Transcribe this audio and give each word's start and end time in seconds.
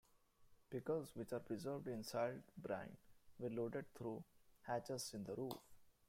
Pickles 0.71 1.15
which 1.15 1.31
are 1.31 1.39
preserved 1.41 1.87
in 1.87 2.03
salt 2.03 2.41
brine 2.57 2.97
were 3.37 3.51
loaded 3.51 3.85
through 3.93 4.23
hatches 4.63 5.13
in 5.13 5.23
the 5.25 5.35
roof. 5.35 5.53